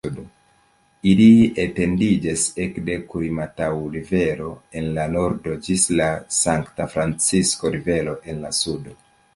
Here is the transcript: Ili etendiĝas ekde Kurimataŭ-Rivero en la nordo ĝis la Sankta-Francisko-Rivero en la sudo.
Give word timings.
Ili 1.09 1.25
etendiĝas 1.63 2.45
ekde 2.65 2.95
Kurimataŭ-Rivero 3.11 4.49
en 4.81 4.89
la 4.97 5.07
nordo 5.19 5.61
ĝis 5.69 5.85
la 6.01 6.11
Sankta-Francisko-Rivero 6.41 8.19
en 8.33 8.45
la 8.47 8.55
sudo. 8.65 8.99